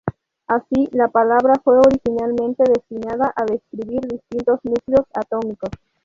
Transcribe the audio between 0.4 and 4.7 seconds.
Así, la palabra fue originalmente destinada a describir distintos